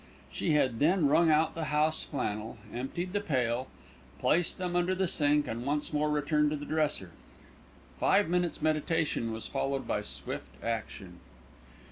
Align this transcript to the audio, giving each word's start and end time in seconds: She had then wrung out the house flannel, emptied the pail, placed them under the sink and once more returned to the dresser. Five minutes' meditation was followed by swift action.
She 0.31 0.53
had 0.53 0.79
then 0.79 1.05
wrung 1.05 1.29
out 1.29 1.53
the 1.53 1.65
house 1.65 2.01
flannel, 2.03 2.57
emptied 2.73 3.13
the 3.13 3.21
pail, 3.21 3.67
placed 4.17 4.57
them 4.57 4.75
under 4.75 4.95
the 4.95 5.07
sink 5.07 5.47
and 5.47 5.63
once 5.63 5.93
more 5.93 6.09
returned 6.09 6.49
to 6.49 6.55
the 6.57 6.65
dresser. 6.65 7.11
Five 7.99 8.27
minutes' 8.27 8.63
meditation 8.63 9.31
was 9.31 9.45
followed 9.45 9.87
by 9.87 10.01
swift 10.01 10.55
action. 10.63 11.19